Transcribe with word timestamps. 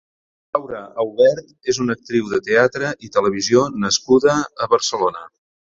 Laura 0.55 0.79
Aubert 1.03 1.51
és 1.73 1.81
una 1.85 1.97
actriu 1.99 2.33
de 2.33 2.41
teatre 2.49 2.91
i 3.09 3.13
televisió 3.19 3.69
nascuda 3.87 4.41
a 4.67 4.75
Barcelona. 4.75 5.29